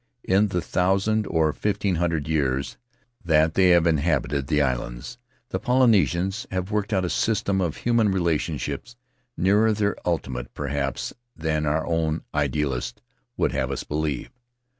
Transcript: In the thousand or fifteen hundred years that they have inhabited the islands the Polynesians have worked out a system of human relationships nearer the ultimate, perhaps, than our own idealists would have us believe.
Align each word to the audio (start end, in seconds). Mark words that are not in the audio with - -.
In 0.23 0.47
the 0.47 0.61
thousand 0.63 1.27
or 1.27 1.53
fifteen 1.53 1.97
hundred 1.97 2.27
years 2.27 2.75
that 3.23 3.53
they 3.53 3.69
have 3.69 3.85
inhabited 3.85 4.47
the 4.47 4.59
islands 4.59 5.19
the 5.49 5.59
Polynesians 5.59 6.47
have 6.49 6.71
worked 6.71 6.91
out 6.91 7.05
a 7.05 7.09
system 7.11 7.61
of 7.61 7.77
human 7.77 8.09
relationships 8.11 8.95
nearer 9.37 9.71
the 9.73 9.93
ultimate, 10.03 10.55
perhaps, 10.55 11.13
than 11.35 11.67
our 11.67 11.85
own 11.85 12.23
idealists 12.33 12.99
would 13.37 13.51
have 13.51 13.69
us 13.69 13.83
believe. 13.83 14.31